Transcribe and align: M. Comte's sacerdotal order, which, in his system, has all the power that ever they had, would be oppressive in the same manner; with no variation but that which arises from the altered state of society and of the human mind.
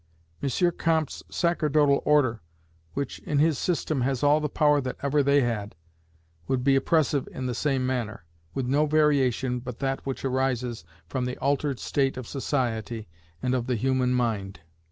M. 0.41 0.49
Comte's 0.79 1.21
sacerdotal 1.29 2.01
order, 2.05 2.41
which, 2.95 3.19
in 3.19 3.37
his 3.37 3.59
system, 3.59 4.01
has 4.01 4.23
all 4.23 4.39
the 4.39 4.49
power 4.49 4.81
that 4.81 4.95
ever 5.03 5.21
they 5.21 5.41
had, 5.41 5.75
would 6.47 6.63
be 6.63 6.75
oppressive 6.75 7.29
in 7.31 7.45
the 7.45 7.53
same 7.53 7.85
manner; 7.85 8.25
with 8.55 8.65
no 8.65 8.87
variation 8.87 9.59
but 9.59 9.77
that 9.77 10.03
which 10.03 10.25
arises 10.25 10.83
from 11.07 11.25
the 11.25 11.37
altered 11.37 11.77
state 11.79 12.17
of 12.17 12.27
society 12.27 13.07
and 13.43 13.53
of 13.53 13.67
the 13.67 13.75
human 13.75 14.11
mind. 14.11 14.61